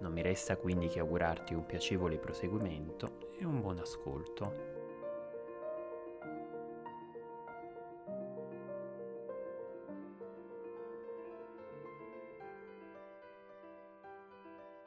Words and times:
non 0.00 0.12
mi 0.12 0.22
resta 0.22 0.56
quindi 0.56 0.88
che 0.88 1.00
augurarti 1.00 1.54
un 1.54 1.66
piacevole 1.66 2.18
proseguimento 2.18 3.30
e 3.38 3.44
un 3.44 3.60
buon 3.60 3.78
ascolto. 3.78 4.76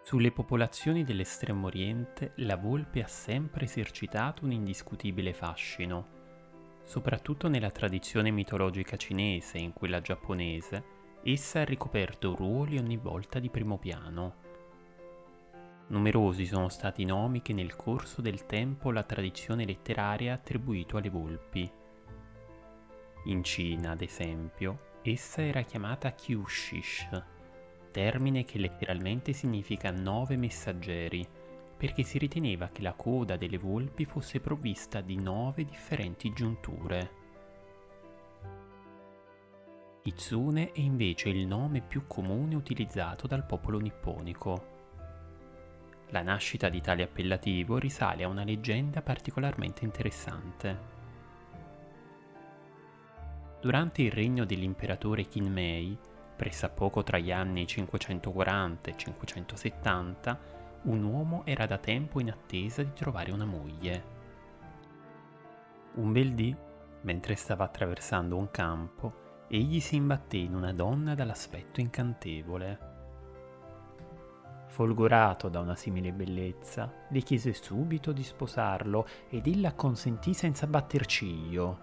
Sulle 0.02 0.32
popolazioni 0.32 1.06
dell'estremo 1.06 1.68
oriente 1.68 2.34
la 2.38 2.58
volpe 2.58 3.02
ha 3.02 3.08
sempre 3.08 3.64
esercitato 3.64 4.44
un 4.44 4.52
indiscutibile 4.52 5.34
fascino, 5.34 6.20
soprattutto 6.84 7.48
nella 7.48 7.72
tradizione 7.72 8.30
mitologica 8.32 8.98
cinese 8.98 9.58
e 9.58 9.62
in 9.62 9.72
quella 9.72 10.02
giapponese, 10.02 10.84
essa 11.24 11.62
ha 11.62 11.64
ricoperto 11.64 12.36
ruoli 12.36 12.78
ogni 12.78 12.98
volta 12.98 13.40
di 13.40 13.50
primo 13.50 13.78
piano. 13.78 14.41
Numerosi 15.92 16.46
sono 16.46 16.70
stati 16.70 17.02
i 17.02 17.06
nomi 17.06 17.42
che 17.42 17.52
nel 17.52 17.76
corso 17.76 18.22
del 18.22 18.46
tempo 18.46 18.92
la 18.92 19.04
tradizione 19.04 19.66
letteraria 19.66 20.32
ha 20.32 20.36
attribuito 20.36 20.96
alle 20.96 21.10
volpi. 21.10 21.70
In 23.26 23.44
Cina, 23.44 23.92
ad 23.92 24.02
esempio, 24.02 25.00
essa 25.02 25.42
era 25.42 25.64
chiamata 25.64 26.14
Kyushish, 26.14 27.10
termine 27.92 28.46
che 28.46 28.58
letteralmente 28.58 29.34
significa 29.34 29.92
nove 29.92 30.38
messaggeri, 30.38 31.28
perché 31.76 32.04
si 32.04 32.18
riteneva 32.18 32.70
che 32.70 32.82
la 32.82 32.94
coda 32.94 33.36
delle 33.36 33.58
volpi 33.58 34.06
fosse 34.06 34.40
provvista 34.40 35.02
di 35.02 35.18
nove 35.18 35.66
differenti 35.66 36.32
giunture. 36.32 37.12
Kitsune 40.04 40.72
è 40.72 40.80
invece 40.80 41.28
il 41.28 41.46
nome 41.46 41.82
più 41.82 42.08
comune 42.08 42.56
utilizzato 42.56 43.28
dal 43.28 43.46
popolo 43.46 43.78
nipponico. 43.78 44.80
La 46.12 46.22
nascita 46.22 46.68
di 46.68 46.82
tale 46.82 47.04
appellativo 47.04 47.78
risale 47.78 48.24
a 48.24 48.28
una 48.28 48.44
leggenda 48.44 49.02
particolarmente 49.02 49.86
interessante. 49.86 51.00
Durante 53.62 54.02
il 54.02 54.12
regno 54.12 54.44
dell'imperatore 54.44 55.28
Kinmei, 55.28 55.98
pressappoco 56.36 57.02
tra 57.04 57.18
gli 57.18 57.32
anni 57.32 57.66
540 57.66 58.90
e 58.90 58.98
570, 58.98 60.40
un 60.84 61.04
uomo 61.04 61.46
era 61.46 61.66
da 61.66 61.78
tempo 61.78 62.20
in 62.20 62.30
attesa 62.32 62.84
di 62.84 62.92
trovare 62.92 63.32
una 63.32 63.46
moglie. 63.46 64.04
Un 65.94 66.12
bel 66.12 66.34
dì, 66.34 66.54
mentre 67.04 67.36
stava 67.36 67.64
attraversando 67.64 68.36
un 68.36 68.52
campo, 68.52 69.46
egli 69.48 69.80
si 69.80 69.96
imbatté 69.96 70.38
in 70.38 70.56
una 70.56 70.74
donna 70.74 71.16
dall'aspetto 71.16 71.80
incantevole. 71.80 72.91
Folgorato 74.72 75.50
da 75.50 75.60
una 75.60 75.76
simile 75.76 76.14
bellezza, 76.14 76.90
le 77.10 77.20
chiese 77.20 77.52
subito 77.52 78.14
di 78.14 78.24
sposarlo 78.24 79.06
ed 79.28 79.46
ella 79.46 79.68
acconsentì 79.68 80.34
senza 80.34 80.66
batter 80.66 81.06
ciglio. 81.06 81.80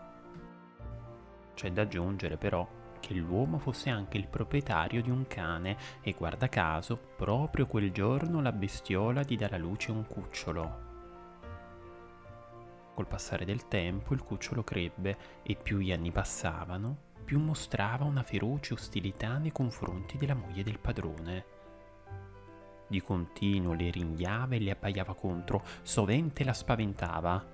C'è 1.52 1.70
da 1.70 1.82
aggiungere 1.82 2.38
però 2.38 2.66
che 2.98 3.12
l'uomo 3.12 3.58
fosse 3.58 3.90
anche 3.90 4.16
il 4.16 4.26
proprietario 4.26 5.02
di 5.02 5.10
un 5.10 5.26
cane 5.26 5.76
e 6.00 6.12
guarda 6.12 6.48
caso 6.48 6.96
proprio 7.14 7.66
quel 7.66 7.92
giorno 7.92 8.40
la 8.40 8.52
bestiola 8.52 9.20
gli 9.20 9.36
dà 9.36 9.48
alla 9.48 9.58
luce 9.58 9.90
un 9.90 10.06
cucciolo. 10.06 10.86
Col 12.94 13.06
passare 13.06 13.44
del 13.44 13.68
tempo 13.68 14.14
il 14.14 14.22
cucciolo 14.22 14.64
crebbe 14.64 15.42
e 15.42 15.56
più 15.56 15.76
gli 15.76 15.92
anni 15.92 16.10
passavano, 16.10 16.96
più 17.22 17.38
mostrava 17.38 18.06
una 18.06 18.22
feroce 18.22 18.72
ostilità 18.72 19.36
nei 19.36 19.52
confronti 19.52 20.16
della 20.16 20.34
moglie 20.34 20.62
del 20.62 20.78
padrone 20.78 21.56
di 22.88 23.00
continuo 23.02 23.74
le 23.74 23.90
ringhiava 23.90 24.54
e 24.54 24.60
le 24.60 24.70
appaiava 24.70 25.14
contro, 25.14 25.62
sovente 25.82 26.42
la 26.42 26.52
spaventava. 26.54 27.44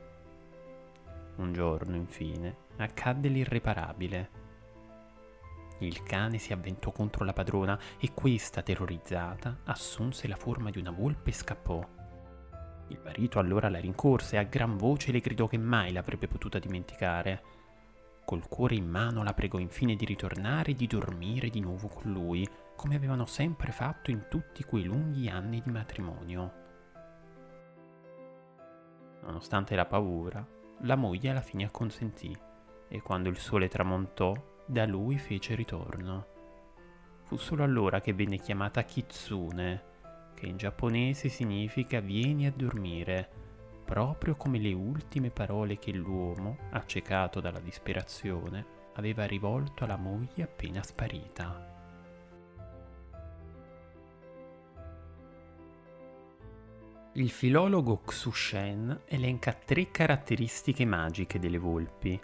Un 1.37 1.53
giorno, 1.53 1.97
infine, 1.97 2.57
accadde 2.77 3.29
l'irreparabile. 3.29 4.43
Il 5.79 6.03
cane 6.05 6.39
si 6.39 6.53
avventò 6.53 6.93
contro 6.93 7.25
la 7.25 7.33
padrona 7.33 7.79
e 7.99 8.13
questa, 8.15 8.63
terrorizzata, 8.63 9.59
assunse 9.65 10.29
la 10.29 10.37
forma 10.37 10.71
di 10.71 10.79
una 10.79 10.93
volpe 10.93 11.31
e 11.31 11.35
scappò. 11.35 11.85
Il 12.89 13.01
marito 13.03 13.39
allora 13.39 13.69
la 13.69 13.81
rincorse 13.81 14.37
e 14.37 14.39
a 14.39 14.45
gran 14.45 14.77
voce 14.77 15.11
le 15.11 15.21
gridò 15.21 15.47
che 15.49 15.59
mai 15.59 15.93
l'avrebbe 15.93 16.29
potuta 16.29 16.59
dimenticare. 16.59 17.43
Col 18.25 18.49
cuore 18.49 18.77
in 18.77 18.89
mano 18.89 19.23
la 19.23 19.35
pregò 19.35 19.59
infine 19.59 19.97
di 19.97 20.05
ritornare 20.05 20.71
e 20.71 20.75
di 20.75 20.87
dormire 20.87 21.51
di 21.51 21.61
nuovo 21.61 21.89
con 21.89 22.13
lui, 22.13 22.49
come 22.77 22.97
avevano 22.97 23.27
sempre 23.27 23.73
fatto 23.73 24.11
in 24.11 24.27
tutti 24.29 24.65
quei 24.65 24.85
lunghi 24.85 25.29
anni 25.29 25.61
di 25.63 25.71
matrimonio. 25.71 26.53
Nonostante 29.23 29.75
la 29.75 29.87
paura, 29.87 30.47
la 30.81 30.97
moglie 30.97 31.31
alla 31.31 31.41
fine 31.41 31.65
acconsentì 31.65 32.37
e 32.89 33.01
quando 33.01 33.29
il 33.29 33.39
sole 33.39 33.69
tramontò, 33.69 34.35
da 34.67 34.87
lui 34.87 35.19
fece 35.19 35.55
ritorno. 35.55 36.27
Fu 37.25 37.37
solo 37.37 37.63
allora 37.63 38.01
che 38.01 38.13
venne 38.13 38.39
chiamata 38.39 38.83
Kitsune, 38.85 39.83
che 40.35 40.47
in 40.47 40.57
giapponese 40.57 41.29
significa 41.29 42.01
vieni 42.01 42.47
a 42.47 42.53
dormire, 42.55 43.29
proprio 43.85 44.37
come 44.37 44.59
le 44.59 44.73
ultime 44.73 45.31
parole 45.31 45.79
che 45.79 45.93
l'uomo, 45.93 46.59
accecato 46.71 47.41
dalla 47.41 47.61
disperazione, 47.61 48.83
aveva 48.95 49.27
rivolto 49.27 49.85
alla 49.85 49.97
moglie 49.97 50.43
appena 50.43 50.83
sparita. 50.83 51.74
Il 57.17 57.31
filologo 57.31 58.01
Xu 58.01 58.33
Shen 58.33 59.03
elenca 59.05 59.53
tre 59.53 59.93
caratteristiche 59.93 60.85
magiche 60.85 61.39
delle 61.39 61.59
volpi. 61.59 62.21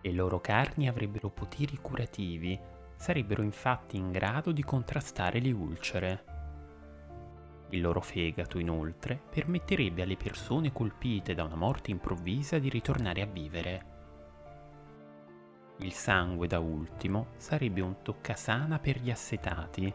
Le 0.00 0.12
loro 0.12 0.40
carni 0.40 0.88
avrebbero 0.88 1.28
poteri 1.28 1.76
curativi, 1.76 2.58
sarebbero 2.96 3.42
infatti 3.42 3.98
in 3.98 4.10
grado 4.10 4.50
di 4.50 4.62
contrastare 4.62 5.40
le 5.40 5.52
ulcere. 5.52 6.24
Il 7.68 7.82
loro 7.82 8.00
fegato, 8.00 8.58
inoltre, 8.58 9.20
permetterebbe 9.28 10.00
alle 10.00 10.16
persone 10.16 10.72
colpite 10.72 11.34
da 11.34 11.44
una 11.44 11.56
morte 11.56 11.90
improvvisa 11.90 12.58
di 12.58 12.70
ritornare 12.70 13.20
a 13.20 13.26
vivere. 13.26 13.86
Il 15.80 15.92
sangue, 15.92 16.46
da 16.46 16.60
ultimo, 16.60 17.26
sarebbe 17.36 17.82
un 17.82 18.00
toccasana 18.00 18.78
per 18.78 18.98
gli 19.02 19.10
assetati, 19.10 19.92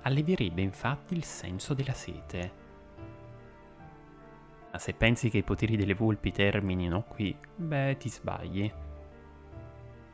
allevierebbe 0.00 0.62
infatti 0.62 1.12
il 1.12 1.24
senso 1.24 1.74
della 1.74 1.92
sete. 1.92 2.63
Ma 4.74 4.80
se 4.80 4.92
pensi 4.92 5.30
che 5.30 5.38
i 5.38 5.44
poteri 5.44 5.76
delle 5.76 5.94
volpi 5.94 6.32
terminino 6.32 7.04
qui, 7.04 7.32
beh, 7.54 7.96
ti 7.96 8.08
sbagli. 8.08 8.72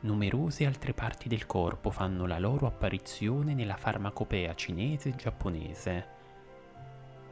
Numerose 0.00 0.66
altre 0.66 0.92
parti 0.92 1.30
del 1.30 1.46
corpo 1.46 1.90
fanno 1.90 2.26
la 2.26 2.38
loro 2.38 2.66
apparizione 2.66 3.54
nella 3.54 3.78
farmacopea 3.78 4.54
cinese 4.54 5.08
e 5.08 5.14
giapponese. 5.14 6.06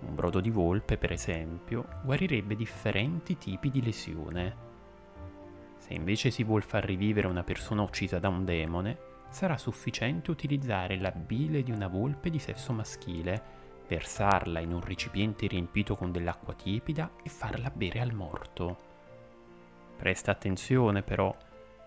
Un 0.01 0.15
brodo 0.15 0.41
di 0.41 0.49
volpe, 0.49 0.97
per 0.97 1.13
esempio, 1.13 1.87
guarirebbe 2.03 2.57
differenti 2.57 3.37
tipi 3.37 3.69
di 3.69 3.83
lesione. 3.83 4.57
Se 5.77 5.93
invece 5.93 6.31
si 6.31 6.45
vuol 6.45 6.63
far 6.63 6.83
rivivere 6.83 7.27
una 7.27 7.45
persona 7.45 7.83
uccisa 7.83 8.19
da 8.19 8.31
un 8.31 8.47
demone, 8.47 8.99
sarà 9.29 9.59
sufficiente 9.59 10.31
utilizzare 10.31 10.97
la 10.97 11.11
bile 11.11 11.63
di 11.63 11.73
una 11.73 11.89
volpe 11.89 12.31
di 12.31 12.39
sesso 12.39 12.73
maschile 12.73 13.58
versarla 13.89 14.61
in 14.61 14.73
un 14.73 14.83
recipiente 14.83 15.47
riempito 15.47 15.97
con 15.97 16.13
dell'acqua 16.13 16.55
tiepida 16.55 17.11
e 17.23 17.31
farla 17.31 17.71
bere 17.71 18.01
al 18.01 18.13
morto. 18.13 18.87
Presta 19.97 20.31
attenzione 20.31 21.03
però, 21.03 21.35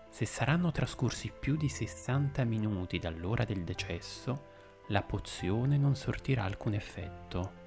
se 0.08 0.26
saranno 0.26 0.72
trascorsi 0.72 1.32
più 1.38 1.56
di 1.56 1.68
60 1.68 2.44
minuti 2.44 2.98
dall'ora 2.98 3.44
del 3.44 3.62
decesso, 3.62 4.50
la 4.88 5.02
pozione 5.02 5.78
non 5.78 5.94
sortirà 5.94 6.44
alcun 6.44 6.74
effetto. 6.74 7.60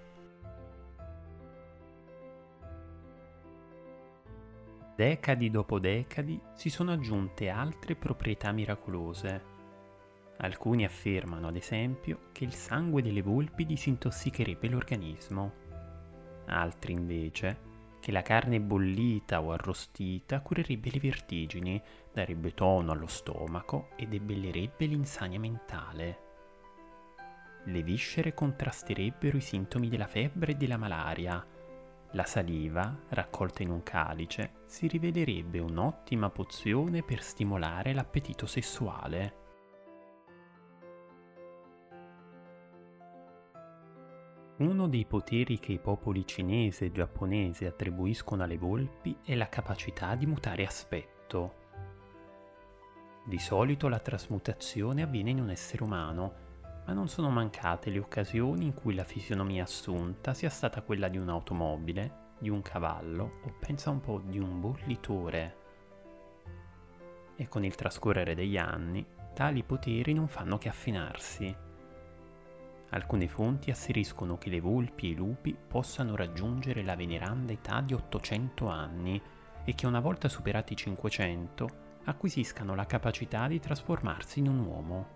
Decadi 4.96 5.50
dopo 5.50 5.80
decadi 5.80 6.40
si 6.54 6.70
sono 6.70 6.92
aggiunte 6.92 7.50
altre 7.50 7.96
proprietà 7.96 8.52
miracolose 8.52 9.55
Alcuni 10.38 10.84
affermano, 10.84 11.48
ad 11.48 11.56
esempio, 11.56 12.20
che 12.32 12.44
il 12.44 12.54
sangue 12.54 13.02
delle 13.02 13.22
volpi 13.22 13.66
disintossicherebbe 13.66 14.68
l'organismo. 14.68 15.54
Altri, 16.48 16.92
invece, 16.92 17.74
che 18.02 18.12
la 18.12 18.22
carne 18.22 18.60
bollita 18.60 19.42
o 19.42 19.52
arrostita 19.52 20.42
curerebbe 20.42 20.92
le 20.92 21.00
vertigini, 21.00 21.82
darebbe 22.14 22.54
tono 22.54 22.92
allo 22.92 23.08
stomaco 23.08 23.90
ed 23.96 24.14
ebbellirebbe 24.14 24.86
l'insania 24.86 25.40
mentale. 25.40 26.20
Le 27.64 27.82
viscere 27.82 28.36
contrasterebbero 28.36 29.38
i 29.38 29.42
sintomi 29.42 29.90
della 29.90 30.06
febbre 30.06 30.52
e 30.52 30.56
della 30.56 30.78
malaria. 30.78 31.44
La 32.12 32.26
saliva, 32.26 32.96
raccolta 33.10 33.64
in 33.64 33.72
un 33.72 33.82
calice, 33.82 34.52
si 34.68 34.86
rivelerebbe 34.88 35.58
un'ottima 35.58 36.30
pozione 36.30 37.02
per 37.02 37.24
stimolare 37.24 37.94
l'appetito 37.94 38.46
sessuale. 38.46 39.45
Uno 44.58 44.88
dei 44.88 45.04
poteri 45.04 45.60
che 45.60 45.74
i 45.74 45.80
popoli 45.80 46.26
cinese 46.26 46.86
e 46.86 46.92
giapponese 46.94 47.68
attribuiscono 47.68 48.44
alle 48.44 48.58
volpi 48.58 49.18
è 49.22 49.36
la 49.36 49.50
capacità 49.50 50.16
di 50.16 50.26
mutare 50.26 50.66
aspetto. 50.66 51.56
Di 53.26 53.38
solito 53.38 53.90
la 53.90 54.00
trasmutazione 54.00 55.02
avviene 55.02 55.32
in 55.32 55.42
un 55.42 55.50
essere 55.50 55.84
umano, 55.84 56.34
ma 56.86 56.94
non 56.94 57.10
sono 57.10 57.30
mancate 57.30 57.90
le 57.90 58.00
occasioni 58.00 58.68
in 58.68 58.74
cui 58.74 58.96
la 58.96 59.04
fisionomia 59.04 59.64
assunta 59.64 60.34
sia 60.34 60.50
stata 60.50 60.84
quella 60.84 61.10
di 61.10 61.18
un'automobile, 61.18 62.36
di 62.40 62.48
un 62.48 62.62
cavallo 62.62 63.40
o 63.44 63.56
pensa 63.60 63.90
un 63.90 64.00
po' 64.00 64.22
di 64.24 64.40
un 64.40 64.62
bollitore. 64.62 65.58
E 67.36 67.50
con 67.50 67.66
il 67.66 67.76
trascorrere 67.76 68.34
degli 68.36 68.56
anni, 68.56 69.06
tali 69.34 69.64
poteri 69.64 70.14
non 70.14 70.30
fanno 70.30 70.58
che 70.58 70.70
affinarsi 70.70 71.65
Alcune 72.90 73.28
fonti 73.28 73.72
asseriscono 73.72 74.38
che 74.38 74.50
le 74.50 74.60
volpi 74.60 75.08
e 75.08 75.10
i 75.12 75.16
lupi 75.16 75.56
possano 75.56 76.16
raggiungere 76.16 76.84
la 76.84 76.96
veneranda 76.96 77.52
età 77.52 77.82
di 77.82 77.94
800 77.94 78.68
anni 78.68 79.22
e 79.64 79.74
che 79.74 79.88
una 79.88 80.00
volta 80.00 80.30
superati 80.30 80.74
i 80.74 80.78
500 80.78 81.70
acquisiscano 82.06 82.76
la 82.76 82.86
capacità 82.86 83.48
di 83.48 83.60
trasformarsi 83.60 84.40
in 84.40 84.48
un 84.48 84.60
uomo. 84.60 85.08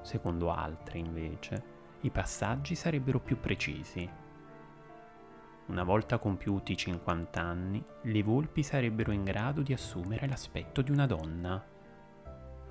Secondo 0.00 0.50
altre, 0.50 0.98
invece, 0.98 1.62
i 2.00 2.10
passaggi 2.10 2.74
sarebbero 2.74 3.20
più 3.20 3.38
precisi. 3.38 4.08
Una 5.66 5.84
volta 5.84 6.18
compiuti 6.18 6.76
50 6.76 7.40
anni, 7.40 7.84
le 8.02 8.22
volpi 8.22 8.62
sarebbero 8.62 9.12
in 9.12 9.22
grado 9.22 9.62
di 9.62 9.72
assumere 9.72 10.26
l'aspetto 10.26 10.82
di 10.82 10.90
una 10.90 11.06
donna. 11.06 11.64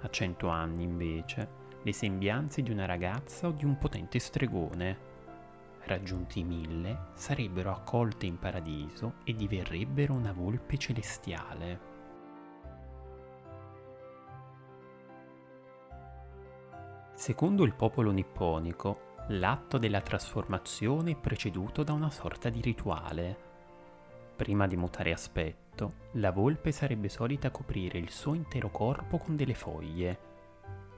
A 0.01 0.09
100 0.09 0.47
anni, 0.49 0.83
invece, 0.83 1.60
le 1.83 1.93
sembianze 1.93 2.61
di 2.61 2.71
una 2.71 2.85
ragazza 2.85 3.47
o 3.47 3.51
di 3.51 3.65
un 3.65 3.77
potente 3.77 4.19
stregone. 4.19 5.09
Raggiunti 5.83 6.39
i 6.39 6.43
mille, 6.43 7.07
sarebbero 7.15 7.71
accolte 7.71 8.27
in 8.27 8.37
paradiso 8.37 9.15
e 9.23 9.33
diverrebbero 9.33 10.13
una 10.13 10.31
volpe 10.31 10.77
celestiale. 10.77 11.89
Secondo 17.15 17.63
il 17.63 17.73
popolo 17.73 18.11
nipponico, 18.11 19.15
l'atto 19.29 19.77
della 19.77 20.01
trasformazione 20.01 21.11
è 21.11 21.15
preceduto 21.15 21.83
da 21.83 21.93
una 21.93 22.09
sorta 22.09 22.49
di 22.49 22.61
rituale. 22.61 23.49
Prima 24.35 24.67
di 24.67 24.75
mutare 24.75 25.11
aspetto, 25.11 25.93
la 26.13 26.31
volpe 26.31 26.71
sarebbe 26.71 27.09
solita 27.09 27.51
coprire 27.51 27.97
il 27.97 28.09
suo 28.09 28.33
intero 28.33 28.69
corpo 28.69 29.17
con 29.19 29.35
delle 29.35 29.53
foglie, 29.53 30.29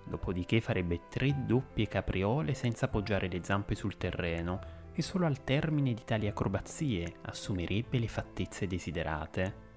dopodiché 0.06 0.62
farebbe 0.62 1.08
tre 1.10 1.46
doppie 1.46 1.88
capriole 1.88 2.54
senza 2.54 2.86
appoggiare 2.86 3.28
le 3.28 3.44
zampe 3.44 3.76
sul 3.76 3.98
terreno 3.98 4.82
e 4.94 5.02
solo 5.02 5.26
al 5.26 5.44
termine 5.44 5.94
di 5.94 6.04
tali 6.04 6.28
acrobazie 6.28 7.16
assumerebbe 7.22 7.98
le 7.98 8.08
fattezze 8.08 8.68
desiderate. 8.68 9.72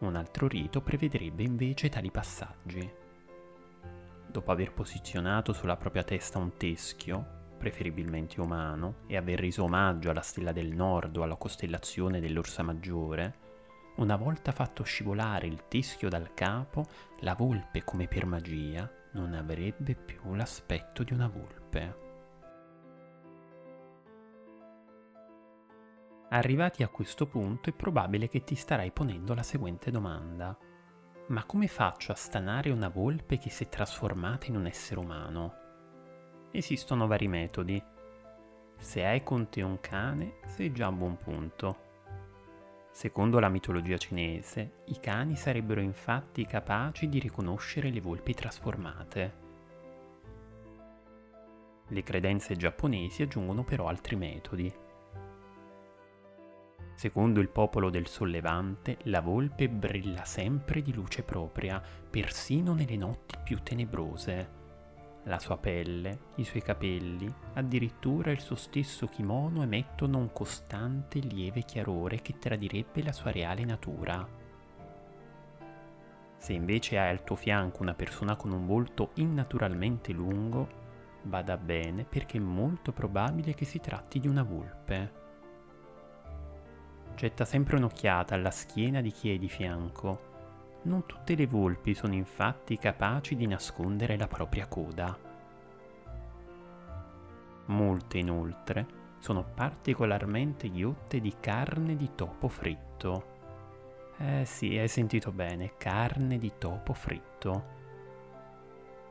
Un 0.00 0.16
altro 0.16 0.48
rito 0.48 0.80
prevederebbe 0.80 1.42
invece 1.42 1.88
tali 1.88 2.10
passaggi. 2.10 2.92
Dopo 4.26 4.50
aver 4.50 4.72
posizionato 4.72 5.52
sulla 5.52 5.76
propria 5.76 6.02
testa 6.02 6.38
un 6.38 6.56
teschio, 6.56 7.52
preferibilmente 7.56 8.40
umano, 8.40 8.96
e 9.06 9.16
aver 9.16 9.38
reso 9.38 9.62
omaggio 9.62 10.10
alla 10.10 10.20
stella 10.20 10.50
del 10.50 10.74
nord 10.74 11.16
o 11.16 11.22
alla 11.22 11.36
costellazione 11.36 12.20
dell'Orsa 12.20 12.62
Maggiore, 12.64 13.43
una 13.96 14.16
volta 14.16 14.52
fatto 14.52 14.82
scivolare 14.82 15.46
il 15.46 15.68
teschio 15.68 16.08
dal 16.08 16.34
capo, 16.34 16.86
la 17.20 17.34
volpe, 17.34 17.84
come 17.84 18.08
per 18.08 18.26
magia, 18.26 18.90
non 19.12 19.34
avrebbe 19.34 19.94
più 19.94 20.34
l'aspetto 20.34 21.02
di 21.04 21.12
una 21.12 21.28
volpe. 21.28 22.02
Arrivati 26.30 26.82
a 26.82 26.88
questo 26.88 27.26
punto 27.26 27.70
è 27.70 27.72
probabile 27.72 28.28
che 28.28 28.42
ti 28.42 28.56
starai 28.56 28.90
ponendo 28.90 29.34
la 29.34 29.44
seguente 29.44 29.92
domanda. 29.92 30.58
Ma 31.28 31.44
come 31.44 31.68
faccio 31.68 32.10
a 32.10 32.16
stanare 32.16 32.70
una 32.70 32.88
volpe 32.88 33.38
che 33.38 33.50
si 33.50 33.64
è 33.64 33.68
trasformata 33.68 34.46
in 34.46 34.56
un 34.56 34.66
essere 34.66 34.98
umano? 34.98 35.54
Esistono 36.50 37.06
vari 37.06 37.28
metodi. 37.28 37.80
Se 38.76 39.04
hai 39.04 39.22
con 39.22 39.48
te 39.48 39.62
un 39.62 39.78
cane, 39.78 40.38
sei 40.46 40.72
già 40.72 40.88
a 40.88 40.92
buon 40.92 41.16
punto. 41.16 41.83
Secondo 42.94 43.40
la 43.40 43.48
mitologia 43.48 43.98
cinese, 43.98 44.82
i 44.84 45.00
cani 45.00 45.34
sarebbero 45.34 45.80
infatti 45.80 46.46
capaci 46.46 47.08
di 47.08 47.18
riconoscere 47.18 47.90
le 47.90 48.00
volpi 48.00 48.34
trasformate. 48.34 49.34
Le 51.88 52.02
credenze 52.04 52.54
giapponesi 52.54 53.24
aggiungono 53.24 53.64
però 53.64 53.88
altri 53.88 54.14
metodi. 54.14 54.72
Secondo 56.94 57.40
il 57.40 57.48
popolo 57.48 57.90
del 57.90 58.06
sollevante, 58.06 58.98
la 59.06 59.20
volpe 59.20 59.68
brilla 59.68 60.24
sempre 60.24 60.80
di 60.80 60.94
luce 60.94 61.24
propria, 61.24 61.82
persino 62.08 62.74
nelle 62.74 62.96
notti 62.96 63.34
più 63.42 63.60
tenebrose 63.60 64.62
la 65.24 65.38
sua 65.38 65.56
pelle, 65.56 66.18
i 66.36 66.44
suoi 66.44 66.62
capelli, 66.62 67.32
addirittura 67.54 68.30
il 68.30 68.40
suo 68.40 68.56
stesso 68.56 69.06
kimono 69.06 69.62
emettono 69.62 70.18
un 70.18 70.32
costante 70.32 71.18
lieve 71.18 71.62
chiarore 71.62 72.20
che 72.20 72.38
tradirebbe 72.38 73.02
la 73.02 73.12
sua 73.12 73.30
reale 73.30 73.64
natura. 73.64 74.26
Se 76.36 76.52
invece 76.52 76.98
hai 76.98 77.08
al 77.08 77.24
tuo 77.24 77.36
fianco 77.36 77.82
una 77.82 77.94
persona 77.94 78.36
con 78.36 78.52
un 78.52 78.66
volto 78.66 79.12
innaturalmente 79.14 80.12
lungo, 80.12 80.82
vada 81.22 81.56
bene 81.56 82.04
perché 82.04 82.36
è 82.36 82.40
molto 82.40 82.92
probabile 82.92 83.54
che 83.54 83.64
si 83.64 83.80
tratti 83.80 84.20
di 84.20 84.28
una 84.28 84.42
volpe. 84.42 85.22
Getta 87.14 87.46
sempre 87.46 87.76
un'occhiata 87.76 88.34
alla 88.34 88.50
schiena 88.50 89.00
di 89.00 89.10
chi 89.10 89.32
è 89.32 89.38
di 89.38 89.48
fianco 89.48 90.32
non 90.84 91.06
tutte 91.06 91.34
le 91.34 91.46
volpi 91.46 91.94
sono 91.94 92.14
infatti 92.14 92.78
capaci 92.78 93.36
di 93.36 93.46
nascondere 93.46 94.16
la 94.16 94.26
propria 94.26 94.66
coda. 94.66 95.16
Molte 97.66 98.18
inoltre 98.18 98.86
sono 99.18 99.42
particolarmente 99.42 100.70
ghiotte 100.70 101.20
di 101.20 101.34
carne 101.40 101.96
di 101.96 102.10
topo 102.14 102.48
fritto. 102.48 103.32
Eh 104.18 104.44
sì, 104.44 104.76
hai 104.76 104.88
sentito 104.88 105.32
bene, 105.32 105.72
carne 105.76 106.38
di 106.38 106.52
topo 106.58 106.92
fritto. 106.92 107.82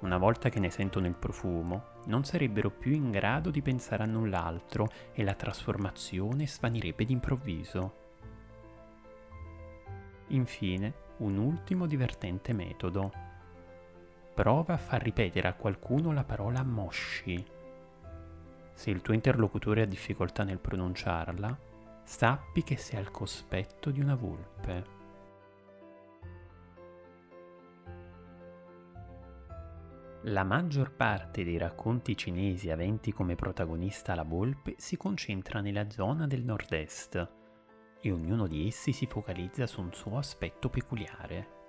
Una 0.02 0.18
volta 0.18 0.50
che 0.50 0.60
ne 0.60 0.70
sentono 0.70 1.08
il 1.08 1.16
profumo, 1.16 1.86
non 2.06 2.26
sarebbero 2.26 2.70
più 2.70 2.92
in 2.92 3.10
grado 3.10 3.50
di 3.50 3.62
pensare 3.62 4.04
a 4.04 4.06
null'altro 4.06 4.90
e 5.14 5.24
la 5.24 5.34
trasformazione 5.34 6.46
svanirebbe 6.46 7.06
d'improvviso. 7.06 7.96
Infine, 10.28 10.94
un 11.18 11.38
ultimo 11.38 11.86
divertente 11.86 12.54
metodo. 12.54 13.12
Prova 14.34 14.74
a 14.74 14.78
far 14.78 15.02
ripetere 15.02 15.48
a 15.48 15.54
qualcuno 15.54 16.12
la 16.12 16.24
parola 16.24 16.64
Moshi. 16.64 17.46
Se 18.74 18.90
il 18.90 19.02
tuo 19.02 19.14
interlocutore 19.14 19.84
ha 19.84 19.86
difficoltà 19.86 20.44
nel 20.44 20.60
pronunciarla, 20.60 21.58
sappi 22.04 22.64
che 22.64 22.78
sei 22.78 23.00
al 23.00 23.12
cospetto 23.12 23.92
di 23.92 24.00
una 24.00 24.16
volpe. 24.16 25.02
La 30.28 30.44
maggior 30.44 30.92
parte 30.92 31.44
dei 31.44 31.58
racconti 31.58 32.16
cinesi 32.16 32.72
aventi 32.72 33.12
come 33.12 33.36
protagonista 33.36 34.16
la 34.16 34.24
volpe 34.24 34.76
si 34.78 34.96
concentra 34.96 35.60
nella 35.60 35.90
zona 35.90 36.28
del 36.28 36.44
nord-est, 36.44 37.43
e 38.06 38.12
ognuno 38.12 38.48
di 38.48 38.68
essi 38.68 38.92
si 38.92 39.06
focalizza 39.06 39.66
su 39.66 39.80
un 39.80 39.94
suo 39.94 40.18
aspetto 40.18 40.68
peculiare. 40.68 41.62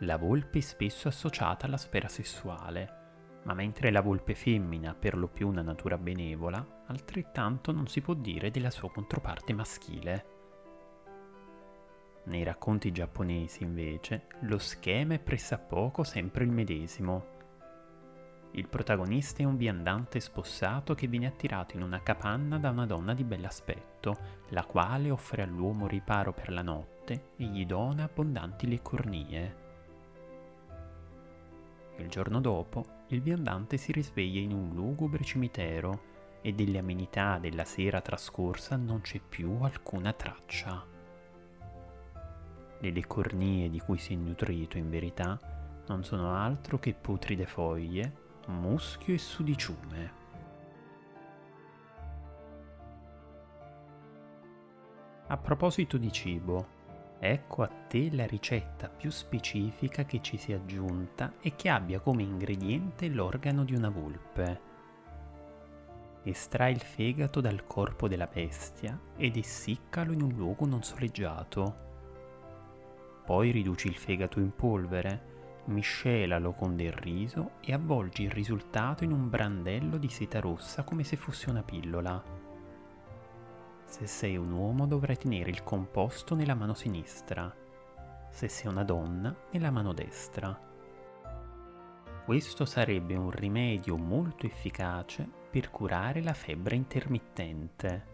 La 0.00 0.16
volpe 0.16 0.58
è 0.58 0.62
spesso 0.62 1.08
associata 1.08 1.66
alla 1.66 1.76
sfera 1.76 2.08
sessuale, 2.08 3.02
ma 3.44 3.52
mentre 3.52 3.90
la 3.90 4.00
volpe 4.00 4.34
femmina 4.34 4.92
ha 4.92 4.94
per 4.94 5.18
lo 5.18 5.28
più 5.28 5.46
una 5.46 5.60
natura 5.60 5.98
benevola, 5.98 6.84
altrettanto 6.86 7.70
non 7.70 7.86
si 7.86 8.00
può 8.00 8.14
dire 8.14 8.50
della 8.50 8.70
sua 8.70 8.90
controparte 8.90 9.52
maschile. 9.52 10.26
Nei 12.24 12.42
racconti 12.42 12.90
giapponesi, 12.90 13.62
invece, 13.62 14.28
lo 14.42 14.56
schema 14.56 15.12
è 15.12 15.18
pressappoco 15.18 16.02
sempre 16.02 16.44
il 16.44 16.50
medesimo. 16.50 17.33
Il 18.56 18.68
protagonista 18.68 19.42
è 19.42 19.46
un 19.46 19.56
viandante 19.56 20.20
spossato 20.20 20.94
che 20.94 21.08
viene 21.08 21.26
attirato 21.26 21.74
in 21.74 21.82
una 21.82 22.00
capanna 22.00 22.56
da 22.56 22.70
una 22.70 22.86
donna 22.86 23.12
di 23.12 23.24
bell'aspetto, 23.24 24.16
la 24.50 24.64
quale 24.64 25.10
offre 25.10 25.42
all'uomo 25.42 25.88
riparo 25.88 26.32
per 26.32 26.52
la 26.52 26.62
notte 26.62 27.30
e 27.36 27.46
gli 27.46 27.66
dona 27.66 28.04
abbondanti 28.04 28.68
le 28.68 28.80
cornie. 28.80 29.56
Il 31.96 32.08
giorno 32.08 32.40
dopo, 32.40 32.84
il 33.08 33.22
viandante 33.22 33.76
si 33.76 33.90
risveglia 33.90 34.38
in 34.38 34.52
un 34.52 34.72
lugubre 34.72 35.24
cimitero 35.24 36.12
e 36.40 36.52
delle 36.52 36.78
amenità 36.78 37.38
della 37.38 37.64
sera 37.64 38.00
trascorsa 38.00 38.76
non 38.76 39.00
c'è 39.00 39.18
più 39.18 39.58
alcuna 39.62 40.12
traccia. 40.12 40.86
Le 42.78 43.06
cornie 43.08 43.68
di 43.68 43.80
cui 43.80 43.98
si 43.98 44.12
è 44.12 44.16
nutrito 44.16 44.78
in 44.78 44.90
verità 44.90 45.40
non 45.88 46.04
sono 46.04 46.32
altro 46.36 46.78
che 46.78 46.94
putride 46.94 47.46
foglie 47.46 48.22
muschio 48.48 49.14
e 49.14 49.18
sudiciume. 49.18 50.22
A 55.26 55.36
proposito 55.36 55.96
di 55.96 56.12
cibo, 56.12 56.66
ecco 57.18 57.62
a 57.62 57.70
te 57.88 58.10
la 58.12 58.26
ricetta 58.26 58.88
più 58.88 59.10
specifica 59.10 60.04
che 60.04 60.20
ci 60.20 60.36
sia 60.36 60.56
aggiunta 60.56 61.34
e 61.40 61.56
che 61.56 61.70
abbia 61.70 62.00
come 62.00 62.22
ingrediente 62.22 63.08
l'organo 63.08 63.64
di 63.64 63.74
una 63.74 63.88
volpe. 63.88 64.60
Estrai 66.22 66.72
il 66.72 66.80
fegato 66.80 67.40
dal 67.40 67.66
corpo 67.66 68.08
della 68.08 68.26
bestia 68.26 68.98
ed 69.16 69.36
essiccalo 69.36 70.12
in 70.12 70.22
un 70.22 70.32
luogo 70.32 70.66
non 70.66 70.82
soleggiato. 70.82 71.82
Poi 73.24 73.50
riduci 73.50 73.88
il 73.88 73.96
fegato 73.96 74.38
in 74.40 74.54
polvere 74.54 75.33
miscelalo 75.66 76.52
con 76.52 76.76
del 76.76 76.92
riso 76.92 77.52
e 77.60 77.72
avvolgi 77.72 78.24
il 78.24 78.30
risultato 78.30 79.04
in 79.04 79.12
un 79.12 79.28
brandello 79.28 79.96
di 79.96 80.08
seta 80.08 80.40
rossa 80.40 80.82
come 80.84 81.04
se 81.04 81.16
fosse 81.16 81.50
una 81.50 81.62
pillola. 81.62 82.22
Se 83.84 84.06
sei 84.06 84.36
un 84.36 84.52
uomo 84.52 84.86
dovrai 84.86 85.16
tenere 85.16 85.50
il 85.50 85.62
composto 85.62 86.34
nella 86.34 86.54
mano 86.54 86.74
sinistra, 86.74 87.54
se 88.30 88.48
sei 88.48 88.70
una 88.70 88.84
donna 88.84 89.34
nella 89.52 89.70
mano 89.70 89.92
destra. 89.92 90.58
Questo 92.24 92.64
sarebbe 92.64 93.14
un 93.14 93.30
rimedio 93.30 93.96
molto 93.96 94.46
efficace 94.46 95.28
per 95.50 95.70
curare 95.70 96.22
la 96.22 96.34
febbre 96.34 96.74
intermittente. 96.74 98.13